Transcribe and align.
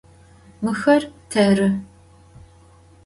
Mıxer 0.63 1.03
terı. 1.29 1.69